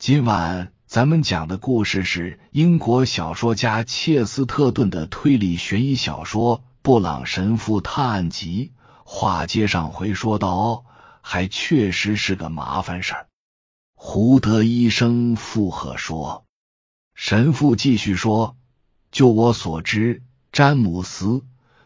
[0.00, 8.72] 今晚咱们讲的故事是英国小说家切斯特顿的推理悬疑小说《布朗神父探案集》。
[9.04, 10.84] 话接上回说到，哦，
[11.20, 13.26] 还确实是个麻烦事儿。
[13.94, 16.46] 胡德医生附和说
[17.14, 18.56] ：“神父继续说，
[19.12, 21.26] 就我所知，詹姆斯·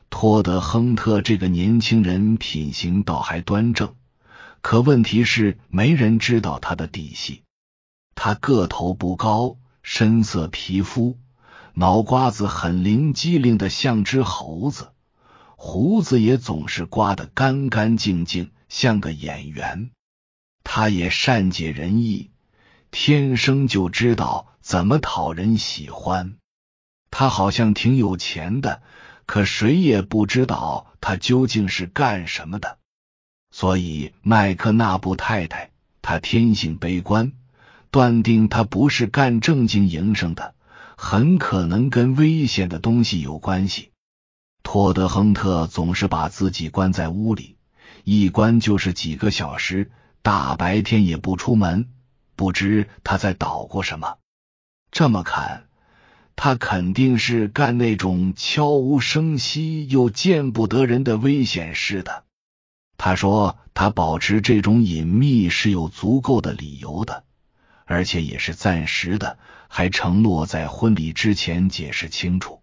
[0.08, 3.96] 托德亨特这个年轻人品行倒还端正，
[4.60, 7.42] 可问题是没人知道他的底细。”
[8.14, 11.18] 他个头不高，深色皮肤，
[11.74, 14.92] 脑瓜子很灵机灵的像只猴子，
[15.56, 19.90] 胡子也总是刮得干干净净，像个演员。
[20.62, 22.30] 他也善解人意，
[22.90, 26.36] 天生就知道怎么讨人喜欢。
[27.10, 28.82] 他好像挺有钱的，
[29.26, 32.78] 可谁也不知道他究竟是干什么的。
[33.50, 35.70] 所以麦克纳布太太，
[36.02, 37.32] 她天性悲观。
[37.94, 40.56] 断定他不是干正经营生的，
[40.96, 43.92] 很可能跟危险的东西有关系。
[44.64, 47.54] 托德亨特总是把自己关在屋里，
[48.02, 51.88] 一关就是几个小时，大白天也不出门。
[52.34, 54.16] 不知他在捣鼓什么。
[54.90, 55.68] 这么看，
[56.34, 62.24] 他肯定是干那种悄无声息又见不得人的危险事的。
[62.96, 67.22] 他说他保持这种隐秘是有足够的理由的。
[67.84, 72.62] 而且也是暂时的，还承诺在婚礼之前解释清楚。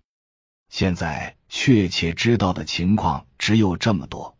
[0.69, 4.35] 现在确切知道的情况只有这么多，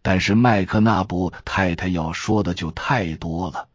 [0.00, 3.68] 但是麦克纳布太太要说的就太多了，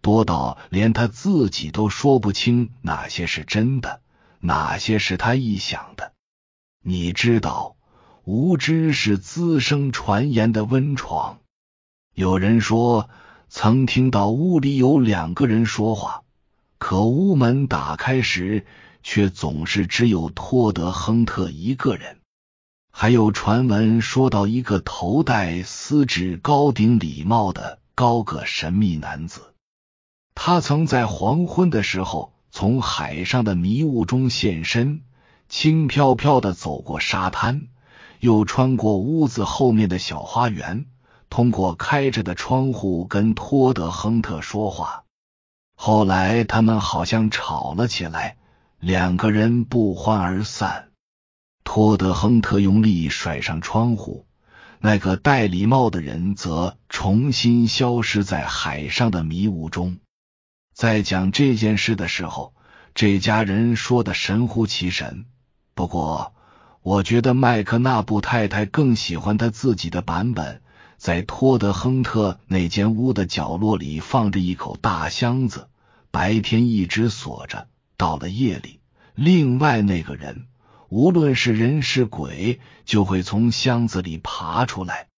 [0.00, 4.00] 多到连他自己都说不清哪些是真的，
[4.38, 6.12] 哪些是他臆想的。
[6.82, 7.74] 你知道，
[8.24, 11.40] 无知是滋生传言的温床。
[12.14, 13.10] 有人说。
[13.48, 16.22] 曾听到屋里有两个人说话，
[16.78, 18.66] 可屋门打开时，
[19.02, 22.18] 却总是只有托德亨特一个人。
[22.90, 29.54] 还有传闻说到一个头戴丝质高顶礼帽的高个神秘男子，
[30.34, 35.02] 他曾在黄昏的时候从海上的迷雾中现身，
[35.48, 37.68] 轻飘飘的走过沙滩，
[38.20, 40.86] 又穿过屋子后面的小花园。
[41.28, 45.04] 通过开着的窗户跟托德亨特说话。
[45.74, 48.36] 后来他们好像吵了起来，
[48.80, 50.88] 两个人不欢而散。
[51.64, 54.24] 托德亨特用力甩上窗户，
[54.78, 59.98] 那个戴礼帽的人则重新消失在海上的迷雾中。
[60.72, 62.54] 在讲这件事的时候，
[62.94, 65.26] 这家人说的神乎其神。
[65.74, 66.34] 不过，
[66.82, 70.62] 我觉得麦克纳布太太更喜欢他自己的版本。
[70.96, 75.68] 在托德亨特那间屋的角落里放着一口大箱子，
[76.10, 78.80] 白天一直锁着，到了夜里，
[79.14, 80.46] 另外那个人，
[80.88, 85.08] 无论是人是鬼，就会从箱子里爬出来。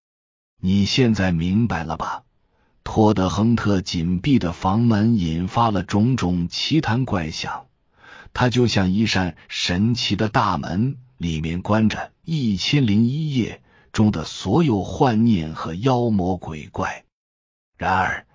[0.61, 2.25] 你现在明白了吧？
[2.83, 7.67] 托德亨特紧闭的房门引发了种种奇谈怪想，
[8.33, 13.63] 它就像一扇神奇的大门，里面关着一千零一夜。
[13.93, 17.05] 中的所有幻念和妖魔鬼怪，
[17.77, 18.27] 然而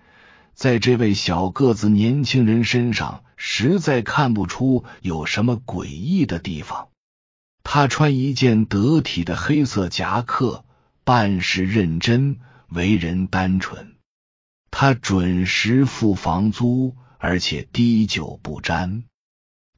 [0.54, 6.90] 在这位小个子年轻人身上，实在看不出有什么诡异的地方。
[7.64, 10.66] 他穿一件得体的黑色夹克，
[11.04, 13.96] 办事认真，为人单纯。
[14.70, 19.04] 他准时付房租，而且滴酒不沾。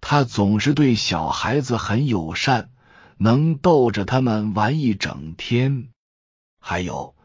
[0.02, 2.69] 他总是对小孩子很友善。
[3.17, 5.89] 能逗着他们玩一整天，
[6.59, 7.15] 还有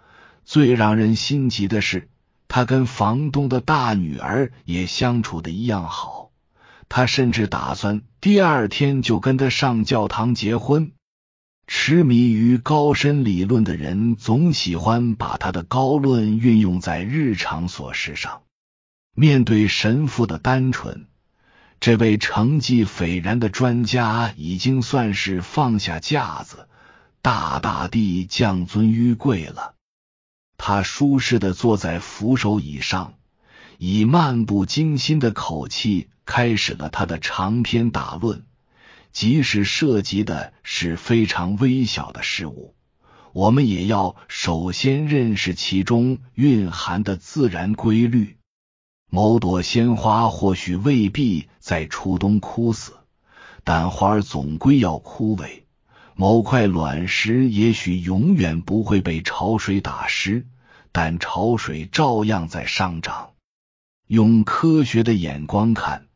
[0.45, 2.09] 最让人心急的是，
[2.49, 6.31] 他跟房东的大女儿也相处的一样好。
[6.89, 10.93] 他甚至打算第二天就跟他上教堂结婚。
[11.67, 18.43] 痴迷于高深理论的人总喜欢把他的高论运用在日常琐事上。
[19.15, 21.07] 面对神父的单纯。
[21.81, 26.69] 这位成绩斐然的专家已经算是放下架子，
[27.23, 29.75] 大大地降尊于贵了。
[30.59, 33.15] 他舒适的坐在扶手椅上，
[33.79, 38.45] 以漫不经心的口气开始了他的长篇大论。
[39.11, 42.75] 即使涉及的是非常微小的事物，
[43.33, 48.37] 我们也要首先认识其中蕴含的自然规律。
[49.13, 52.93] 某朵鲜花或许未必在初冬枯死，
[53.65, 55.63] 但花儿总归要枯萎。
[56.15, 60.47] 某块卵石也许永远不会被潮水打湿，
[60.93, 63.31] 但潮水照样在上涨。
[64.07, 66.07] 用科学的眼光看，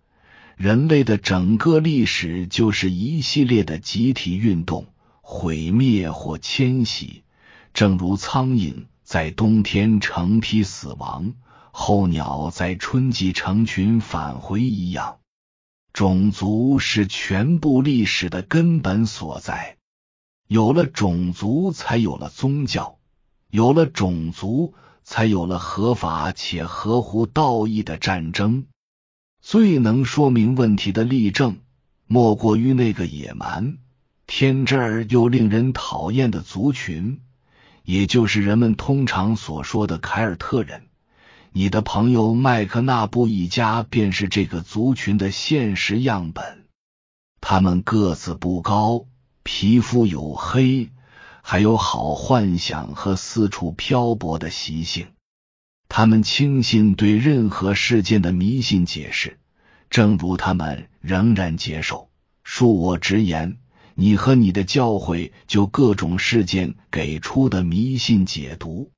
[0.56, 4.86] 人类的整个历史就是一系列的集体运动、
[5.20, 7.24] 毁灭或迁徙，
[7.72, 11.32] 正如苍蝇在冬天成批死亡，
[11.76, 15.18] 候鸟在春季成群返回一样。
[15.92, 19.76] 种族是全部历史的根本所在，
[20.46, 22.98] 有了种族，才有了宗教；
[23.50, 24.74] 有了种族。
[25.06, 28.64] 才有了合法且合乎道义的战争。
[29.42, 31.58] 最能说明问题的例证，
[32.06, 33.76] 莫过于那个野蛮、
[34.26, 37.20] 天真而又令人讨厌的族群，
[37.82, 40.88] 也就是人们通常所说的凯尔特人。
[41.56, 46.64] 你的朋友麦克纳布一家便是这个族群的现实样本。
[47.40, 49.06] 他们个子不高，
[49.44, 50.90] 皮肤黝黑。
[51.42, 55.06] 还有好幻想和四处漂泊的习性，
[55.88, 59.38] 他们轻信对任何事件的迷信解释，
[59.90, 62.08] 正如他们仍然接受
[62.44, 63.58] 恕我直言，
[63.94, 68.90] 你和你的教会就各种事件给出的迷信解读。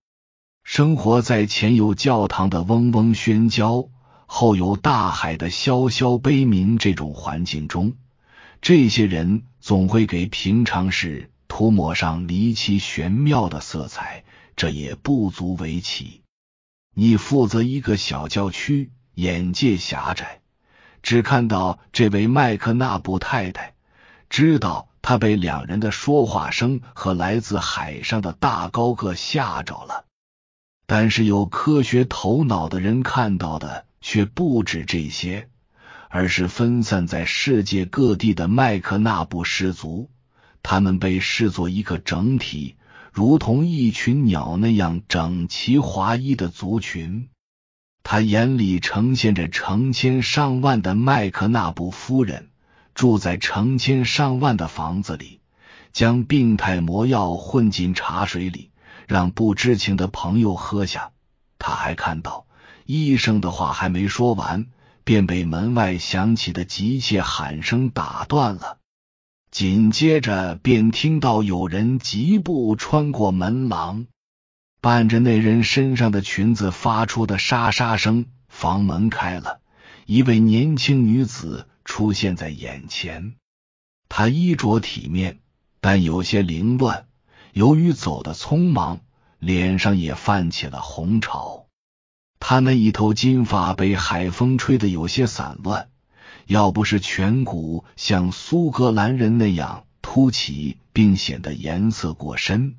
[0.69, 3.89] 生活在前有教堂的嗡嗡喧嚣，
[4.27, 7.95] 后有大海的萧萧悲鸣这种环境中，
[8.61, 11.31] 这些人总会给平常事。
[11.47, 14.25] 涂抹上离奇玄妙的色彩，
[14.57, 16.23] 这也不足为奇。
[16.93, 20.41] 你负责一个小教区，眼界狭窄，
[21.01, 23.75] 只看到这位麦克纳布太太，
[24.29, 30.03] 知道她被两人的说话声和来自海上的大高个吓着了。
[30.87, 35.49] 但是有科学头脑的人看到的却不止这些，
[36.09, 40.09] 而是分散在世界各地的麦克纳布氏族。
[40.63, 42.77] 他们被视作一个整体，
[43.13, 47.29] 如同一群鸟那样整齐划一的族群。
[48.03, 52.51] 他眼里呈现着成千上万的麦克纳布夫人，
[52.95, 55.41] 住在成千上万的房子里，
[55.93, 58.71] 将病态魔药混进茶水里，
[59.07, 61.13] 让不知情的朋友喝下。
[61.59, 62.47] 他还看到
[62.85, 64.67] 医生的话还没说完，
[65.05, 68.79] 便被门外响起的急切喊声打断了。
[69.51, 74.07] 紧接着便听到有人疾步穿过门廊，
[74.83, 79.61] 伴着那人身上的裙子发出的沙沙声，房门开了，
[80.05, 83.37] 一位年轻女子出现在眼前。
[84.09, 85.41] 她衣着体面，
[85.81, 87.06] 但有些凌乱，
[87.57, 89.01] 由于走得匆忙，
[89.39, 91.69] 脸上也泛起了红潮。
[92.39, 95.89] 她那一头金发被海风吹得有些散乱。
[96.45, 102.77] 要不是颧骨像苏格兰人那样凸起，并显得颜色过深，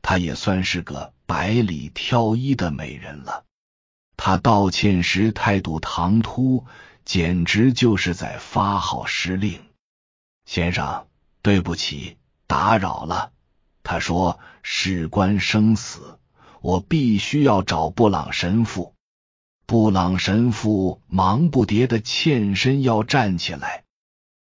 [0.00, 3.44] 她也算是个百里挑一的美人了。
[4.16, 6.66] 他道歉时态度唐突，
[7.04, 9.58] 简直就是在发号施令。
[10.44, 11.08] 先生，
[11.42, 12.16] 对不起，
[12.46, 13.32] 打扰了。
[13.90, 16.20] 他说：“事关生死，
[16.60, 18.94] 我必须要找布朗神父。”
[19.66, 23.82] 布朗神父忙不迭的欠身要站起来。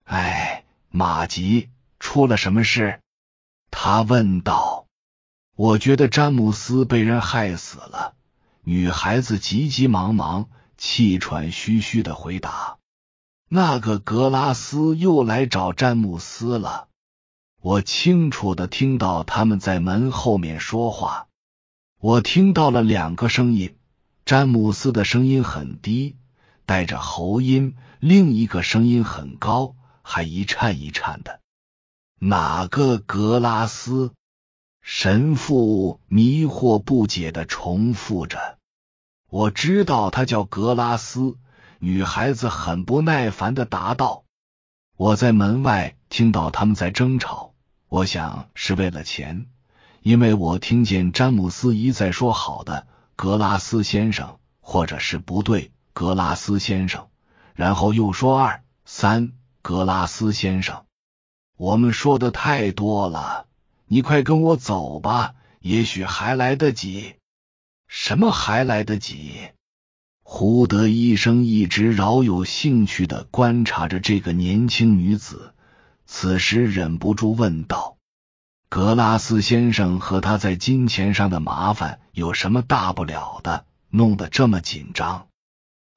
[0.04, 3.00] 哎，马吉，出了什么事？
[3.70, 4.84] 他问道。
[5.56, 8.12] 我觉得詹姆斯被人害死了。
[8.62, 12.76] 女孩子急急忙忙、气喘吁吁的回答。
[13.48, 16.88] 那个格拉斯又来找詹姆斯了。
[17.62, 21.28] 我清楚的听到他们在门后面说话。
[22.00, 23.76] 我听到了两个声音。
[24.24, 26.16] 詹姆斯的声音很低，
[26.64, 31.40] 带着喉音；另一个声音很高，还一颤一颤的。
[32.18, 34.12] 哪个格拉斯？
[34.80, 38.56] 神父迷惑不解的重复着。
[39.28, 41.36] 我知道他叫格拉斯。
[41.78, 44.24] 女孩子很不耐烦的答道。
[44.96, 47.49] 我在门外听到他们在争吵，
[47.90, 49.46] 我想是为了钱，
[50.02, 52.86] 因为我听见詹姆斯一再说好的。
[53.16, 57.08] 格拉斯先生，或者是不对，格拉斯先生，
[57.52, 60.84] 然后又说二三，格拉斯先生，
[61.56, 63.48] 我们说的太多了，
[63.86, 67.16] 你快跟我走吧，也许还来得及。
[67.88, 69.32] 什么还来得及？
[70.22, 75.54] 胡德医生一直饶有兴趣的观察着这个年轻女子，
[76.12, 77.96] 此时忍不住问道。
[78.68, 83.64] 格拉斯先生和他在金钱上的麻烦有什么大不了的？
[83.90, 85.28] 弄得这么紧张。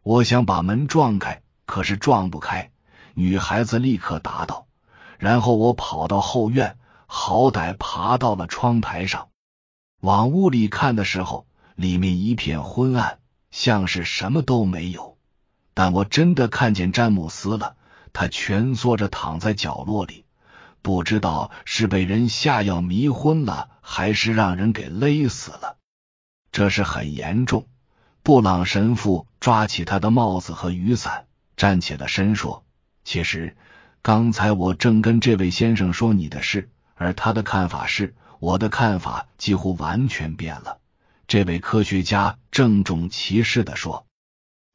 [0.03, 2.69] 我想把门撞开，可是撞不开。
[3.15, 4.67] 女孩子立刻答道。
[5.17, 6.77] 然后我跑到后院，
[7.07, 9.29] 好歹爬到了窗台上，
[9.99, 13.17] 往屋里看的时候，里面一片昏暗，
[13.49, 15.17] 像是什么都没有。
[15.73, 17.75] 但我真的看见詹姆斯了，
[18.13, 20.23] 他蜷缩着躺在角落里，
[20.81, 25.77] 不知道是被人下药迷昏了，还是让人给勒死了。
[26.51, 27.67] 这是很严重。
[28.21, 31.25] 布朗神父抓起他的帽子和雨伞，
[31.57, 32.63] 站起了身，说
[33.03, 33.57] ：“其实
[34.01, 40.77] 刚才我正跟这位先生说你的事，而他的看法是，我的看法几乎完全变了。”
[41.27, 44.05] 这位科学家郑重其事的说：“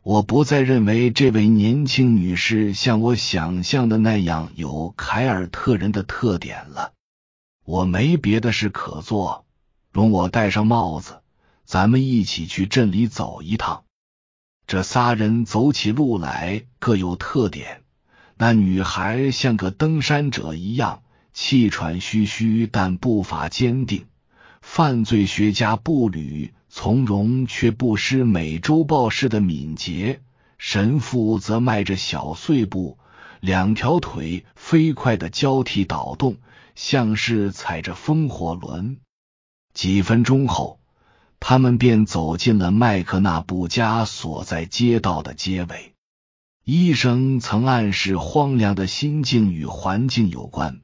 [0.02, 6.92] 我不再认为这位年轻女士像我想象的那样有凯尔特人的特点了。
[7.64, 9.44] 我没别的事可做，
[9.92, 11.20] 容我戴上帽子。”
[11.68, 13.84] 咱们一起去镇里走一趟。
[14.66, 17.82] 这仨人走起路来各有特点。
[18.38, 21.02] 那女孩像个登山者一样，
[21.34, 24.06] 气喘吁吁，但步伐坚定。
[24.62, 30.20] 犯罪学家步履从容，却不失美洲豹式的敏捷。
[30.58, 32.98] 神父则迈着小碎步，
[33.40, 36.36] 两条腿飞快的交替倒动，
[36.76, 38.98] 像是踩着风火轮。
[39.74, 40.78] 几分钟后。
[41.40, 45.94] 他们便走进了麦克纳布家所在街道的街尾。
[46.62, 50.80] 医生曾暗示，荒凉的心境与环境有关。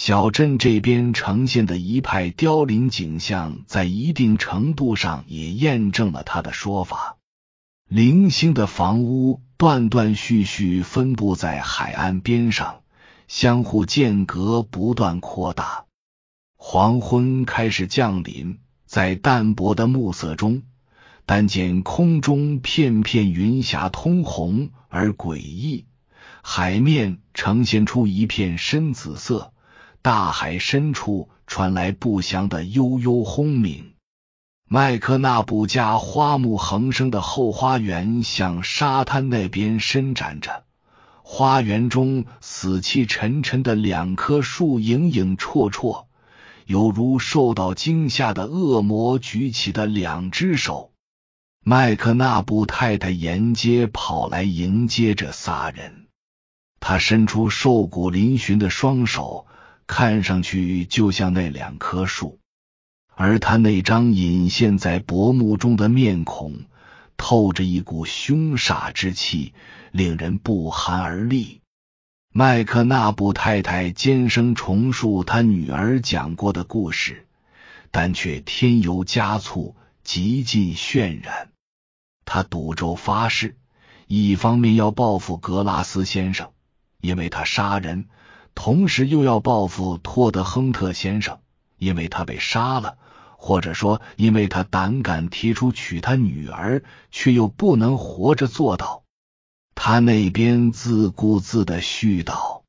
[0.00, 7.16] 小镇这边呈现的一派凋零景象，在一定程度上也验证了他的说法。
[7.88, 12.82] 零星的房屋断断续续分布在海岸边上，
[13.26, 15.86] 相互间隔不断扩大。
[16.56, 18.60] 黄昏开始降临。
[18.86, 20.62] 在淡薄的暮色中，
[21.26, 25.86] 但见空中片片云霞通红而诡异，
[26.40, 29.52] 海面呈现出一片深紫色，
[30.02, 33.94] 大海深处传来不祥的悠悠轰鸣。
[34.68, 40.64] 麦克纳布家花木横生的后花园向沙滩那边伸展着，
[41.22, 46.04] 花园中死气沉沉的两棵树影影绰绰。
[46.66, 50.92] 犹如受到惊吓的恶魔举起的两只手，
[51.64, 56.08] 麦克纳布太太沿街跑来迎接这仨人。
[56.78, 59.46] 他伸出瘦骨嶙峋的双手，
[59.88, 62.38] 看上去就像那两棵树，
[63.16, 66.66] 而他那张隐现在薄暮中的面孔，
[67.16, 69.54] 透着一股凶煞之气，
[69.90, 71.62] 令人不寒而栗。
[72.30, 77.26] 麦克纳布太太尖声重述他女儿讲过的故事，
[77.90, 81.50] 但却添油加醋，极尽渲染。
[82.26, 83.56] 他赌咒发誓，
[84.06, 86.50] 一方面要报复格拉斯先生，
[87.00, 88.04] 因为他杀人；
[88.60, 91.38] 同时又要报复托德亨特先生，
[91.78, 92.98] 因为他被杀了，
[93.36, 99.04] 或者说，因为他胆敢提出娶他女儿，却又不能活着做到。
[99.76, 102.62] 他那边自顾自的絮叨，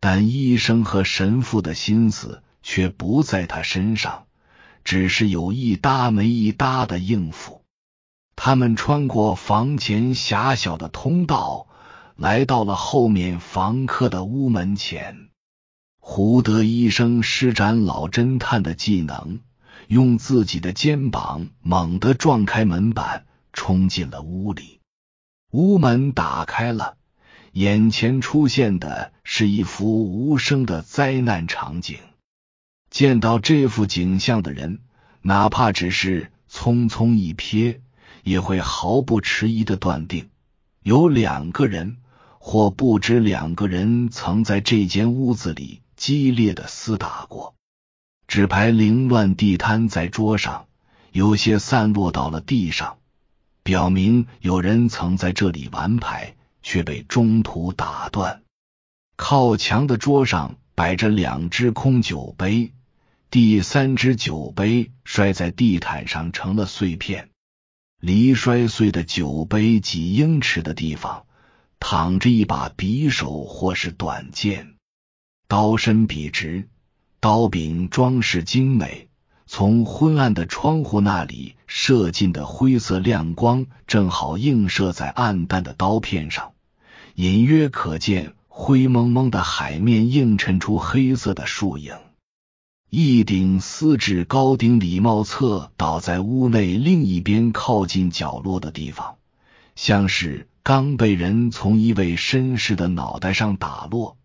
[0.00, 4.26] 但医生和神父的心思却不在他身上，
[4.84, 7.62] 只是有一搭没一搭的应付。
[8.36, 11.68] 他们穿过房前狭小的通道，
[12.16, 15.28] 来到了后面房客的屋门前。
[15.98, 19.40] 胡德医生施展老侦探的技能，
[19.88, 24.80] 用自己的肩膀猛地撞开门板，冲进了屋里。
[25.50, 26.96] 屋门打开了，
[27.52, 31.98] 眼前出现的是一幅无声的灾难场景。
[32.88, 34.80] 见到这幅景象的人，
[35.20, 37.80] 哪怕只是匆匆一瞥，
[38.22, 40.30] 也会毫不迟疑的断定，
[40.82, 41.98] 有两个人
[42.48, 47.56] 或不止两个人曾在这间屋子里激烈的厮打过。
[48.28, 50.68] 纸牌凌乱地摊在桌上，
[51.10, 52.98] 有些散落到了地上。
[53.64, 58.42] 表明有人曾在这里玩牌，却被中途打断。
[59.16, 62.70] 靠墙的桌上摆着两只空酒杯，
[63.28, 67.28] 第三只酒杯摔在地毯上成了碎片。
[68.00, 71.25] 离摔碎的酒杯几英尺的地方，
[71.78, 74.74] 躺着一把匕首或是短剑，
[75.48, 76.68] 刀身笔直，
[77.20, 79.08] 刀柄装饰精美。
[79.48, 86.52] 从昏暗的窗户那里射进的灰色亮光，正好映射在暗淡的刀片上，
[87.14, 91.94] 隐约可见灰蒙蒙的海面映衬出黑色的树影。
[92.90, 99.16] 一顶丝质高顶礼帽侧倒在屋内另一边靠近角落的地方，
[99.76, 104.16] 像是刚被人从一位绅士的脑袋上打落。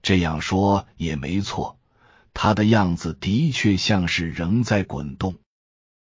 [0.00, 1.76] 这样说也没错。
[2.32, 5.34] 他的样子的确像是仍在滚动，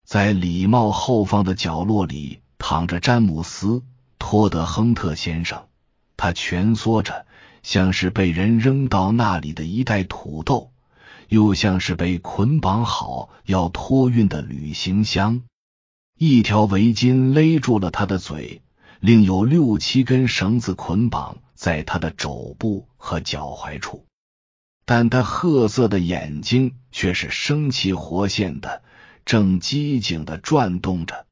[0.04, 3.68] 在礼帽后方的角落里躺着詹姆斯·
[4.18, 4.48] 托。
[4.48, 5.68] 德亨特先生，
[6.16, 7.24] 他蜷缩着，
[7.62, 10.72] 像是被人扔到那里的一袋土豆，
[11.28, 15.44] 又像是被捆绑好要托运的旅行箱。
[16.18, 18.60] 一条围巾勒住了他的嘴，
[19.06, 24.06] 另有六七根绳子捆绑在他的肘部和脚踝处，
[24.86, 28.82] 但他褐色的眼睛却是生气活现的，
[29.26, 31.26] 正机警的转动着。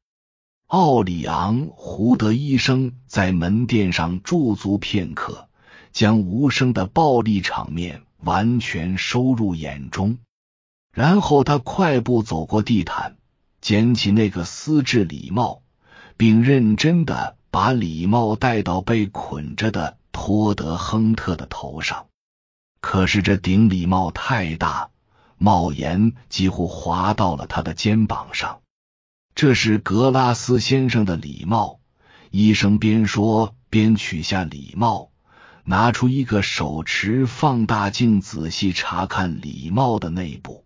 [0.67, 5.49] 奥里昂·胡德医生在门店上驻足片刻，
[5.91, 10.19] 将无声的暴力场面完全收入眼中，
[10.91, 13.17] 然后他快步走过地毯，
[13.61, 15.63] 捡起那个丝质礼帽，
[16.17, 22.07] 并认真的把礼帽戴到被捆着的托德·亨特的头上。
[22.81, 24.89] 可是这顶礼帽太大，
[25.37, 28.61] 帽檐几乎滑到了他的肩膀上。
[29.35, 31.79] 这是格拉斯先生的礼帽。
[32.31, 35.11] 医生边说边取下礼帽，
[35.63, 40.65] 拿出一个手持放大镜，仔细查看礼帽的内部。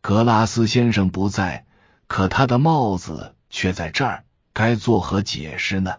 [0.00, 1.64] 格拉斯先生不在，
[2.08, 5.94] 可他的帽子却在这儿，该作何解释呢？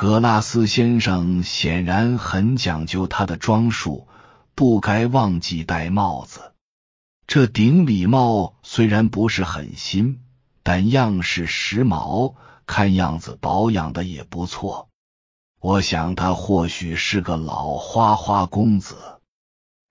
[0.00, 4.08] 格拉斯先生显然很讲究他的装束，
[4.54, 6.54] 不该忘记戴帽子。
[7.26, 10.22] 这顶礼帽虽然不是很新。
[10.62, 14.88] 但样式时髦，看样子保养的也不错。
[15.60, 18.96] 我想他或许是个老花花公子。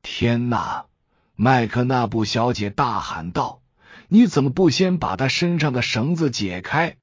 [0.02, 0.88] 天哪！
[1.36, 3.62] 麦克纳布小姐大喊道
[4.10, 6.98] ：“你怎么不先把他身上的绳子解开？”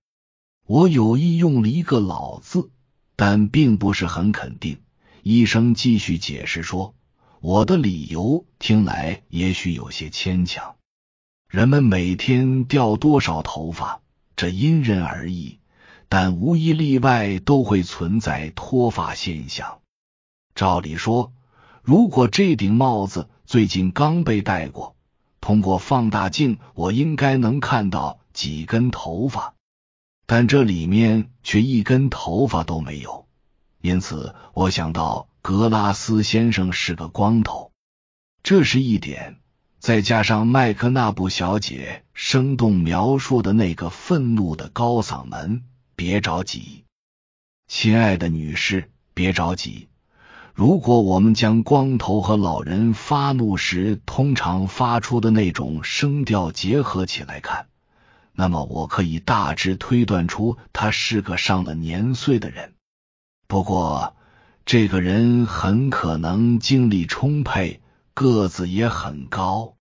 [0.66, 2.70] 我有意用了一个“老”字，
[3.16, 4.78] 但并不是很肯定。
[5.22, 6.94] 医生继续解释说
[7.40, 10.76] ：“我的理由听来也许有些牵强。”
[11.50, 14.00] 人们每天掉多少头发，
[14.36, 15.58] 这因人而异，
[16.08, 19.80] 但无一例外都会存在脱发现象。
[20.54, 21.32] 照理说，
[21.82, 24.94] 如果这顶帽子最近刚被戴过，
[25.40, 29.54] 通过放大镜我应该能看到几根头发，
[30.26, 33.26] 但这里面却一根头发都没有。
[33.80, 37.70] 因此，我想到格拉斯先生是个光头，
[38.42, 39.36] 这是一点。
[39.78, 45.62] 再加上麦克纳布小姐生动描述的那个愤怒的高嗓门，
[45.94, 46.82] 别着急，
[47.68, 49.88] 亲爱的女士，别着急。
[50.54, 57.68] 如果我们将光头和老人发怒时通常发出的那种声调结合起来看，
[58.36, 62.74] 那么我可以大致推断出他是个上了年岁的人。
[63.48, 64.14] 不过，
[64.66, 67.80] 这个人很可能精力充沛，
[68.12, 69.76] 个子也很高。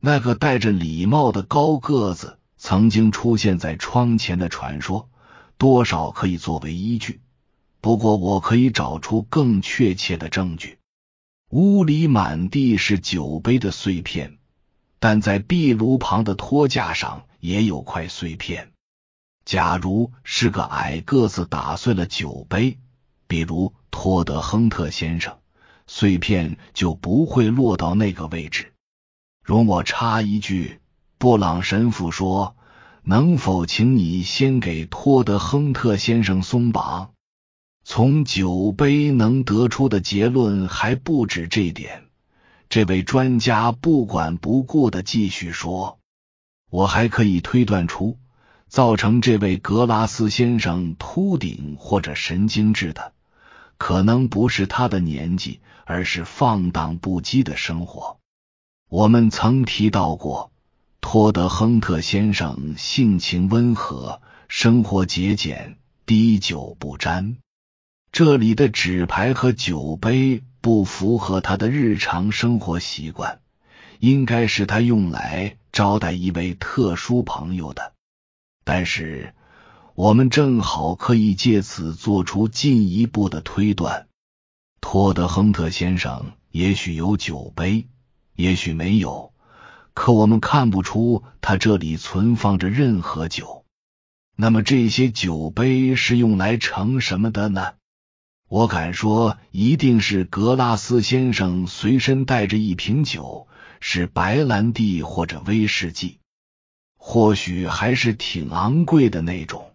[0.00, 5.10] 那个戴着礼帽的高个子曾经出现在窗前的传说，
[5.58, 7.20] 多少可以作为依据。
[7.80, 10.78] 不过，我可以找出更确切的证据。
[11.48, 14.38] 屋里满地是酒杯的碎片，
[15.00, 18.72] 但在壁炉旁的托架上也有块碎片。
[19.44, 22.78] 假如是个矮个子打碎了酒杯，
[23.26, 25.38] 比如托德亨特先生，
[25.86, 28.72] 碎片就不会落到那个位置。
[29.42, 30.80] 容我插一句，
[31.18, 32.56] 布朗神父说
[33.02, 37.12] ：“能否请你先给托德亨特先生松绑？”
[37.82, 42.04] 从酒杯能得出的结论还不止这点。
[42.68, 45.98] 这位专家不管不顾的继续说
[46.70, 48.16] ：“我还可以推断出，
[48.68, 53.12] 造成这位格拉斯先生秃顶或者神经质的，
[53.76, 58.16] 可能不是他的年纪，而是放荡不羁的生活。”
[58.88, 60.50] 我们曾提到过，
[61.00, 67.36] 托德亨特先生性情温和，生活节俭，滴酒不沾。
[68.12, 73.40] 这里的纸牌和酒杯不符合他的日常生活习惯，
[74.00, 77.92] 应该是他用来招待一位特殊朋友的。
[78.64, 79.34] 但是，
[79.94, 84.08] 我们正好可以借此做出进一步的推断：
[84.80, 87.86] 托德亨特先生也许有酒杯。
[88.36, 89.34] 也许没有，
[89.92, 93.66] 可我们看不出他这里存放着任何酒。
[94.34, 97.74] 那么这些酒杯是用来盛什么的呢？
[98.48, 103.46] 我敢说，一定是格拉斯先生随身带着一瓶酒，
[103.80, 106.20] 是白兰地或者威士忌，
[106.96, 109.72] 或许还是挺昂贵的那种。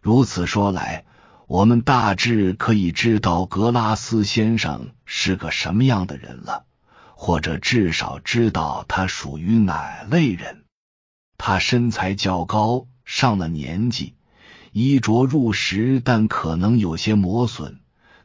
[0.00, 1.04] 如此说来，
[1.46, 6.64] 我们大致可以知道格拉斯先生是个什么样的人了。
[7.16, 10.64] 或者至少知道他属于哪类人。
[11.38, 14.14] 他身材较高，上了年纪，
[14.72, 17.78] 衣着入时，但可能有些磨损，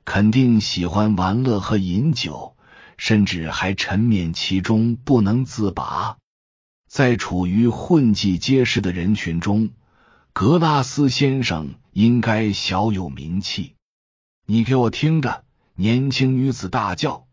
[0.05, 2.57] 肯定喜欢玩乐和饮酒，
[2.99, 6.17] 甚至还沉湎其中不能自拔。
[6.85, 9.69] 在处于混迹街市的人群中，
[10.33, 13.75] 格拉斯先生应该小有名气。
[14.45, 15.45] 你给我听着！
[15.75, 17.25] 年轻女子大叫：“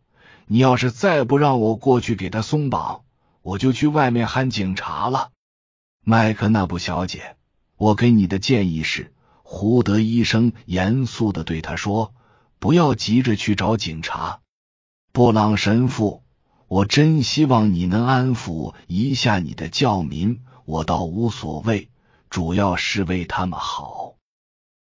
[0.46, 3.02] 你要是再不让我过去给他松绑，
[3.42, 5.32] 我就去外面喊警察了。”
[6.04, 7.36] 麦克纳布小姐，
[7.76, 12.14] 我给你的建议是，胡德医生严肃的对他说
[12.60, 14.42] ：“不要急着去找警察。”
[15.16, 16.22] 布朗神父。
[16.68, 21.88] 我真希望你能安抚一下你的教民，我倒无所谓，
[22.28, 24.16] 主要是为他们好。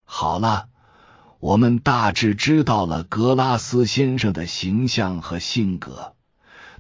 [0.05, 0.67] 好了，
[1.39, 6.17] 我们大致知道了格拉斯先生的形象和性格，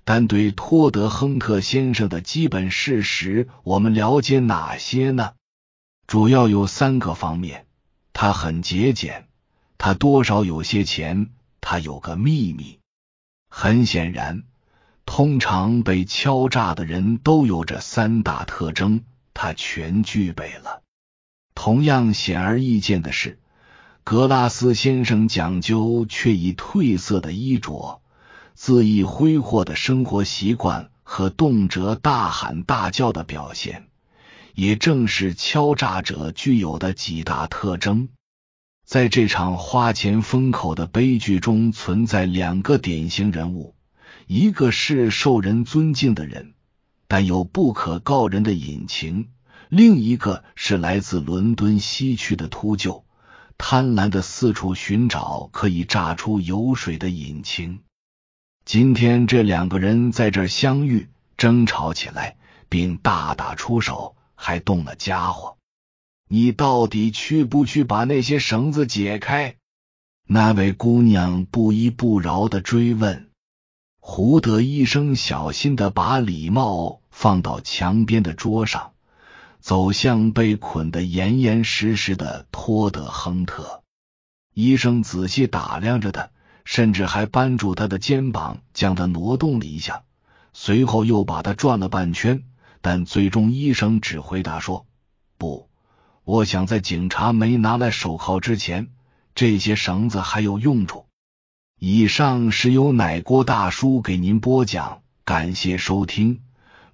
[0.02, 5.34] 但对托德亨特先生的基本事实，我们了解哪些呢？
[6.08, 7.66] 主要有三个方面：
[8.12, 9.28] 他很节俭，
[9.78, 12.80] 他多少有些钱，他有个秘密。
[13.56, 14.42] 很显然。
[15.06, 20.82] 通常被敲诈的人都有这三大特征，他全具备了。
[21.54, 23.38] 同样显而易见的是，
[24.02, 28.00] 格拉斯先生讲究却已褪色的衣着、
[28.58, 33.86] 恣意挥霍的生活习惯和动辄大喊大叫的表现，
[34.54, 38.08] 也正是敲诈者具有的几大特征。
[38.84, 43.74] 在这场花钱封口的悲剧中，存在两个典型人物。
[44.26, 46.54] 一个是受人尊敬的人，
[47.08, 49.24] 但有不可告人的隐情；
[49.68, 53.04] 另一个是来自伦敦西区的秃鹫，
[53.58, 57.80] 贪婪的四处寻找可以榨出油水的引擎。
[58.64, 62.36] 今天这两个人在这相遇，争吵起来，
[62.68, 65.56] 并大打出手，还动了家伙。
[66.28, 69.56] 你到底去不去把那些绳子解开？
[70.26, 73.30] 那位姑娘不依不饶的追问。
[74.00, 78.92] 胡德医生小心的把礼帽放到墙边的桌上，
[79.60, 83.82] 走向被捆得严严实实的托德亨特。
[84.54, 86.30] 医生仔细打量着他，
[86.64, 90.04] 甚至还扳住他的肩膀，将他挪动了一下，
[90.52, 92.44] 随后又把他转了半圈。
[92.80, 94.86] 但最终，医生只回答说
[95.38, 95.70] ：“不，
[96.24, 98.88] 我想在警察没拿来手铐之前，
[99.34, 101.06] 这些绳子还有用处。”
[101.80, 106.40] 以上是由奶锅大叔给您播讲，感谢收听。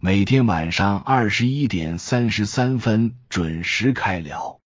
[0.00, 4.59] 每天晚上二十一点三十三分准时开聊。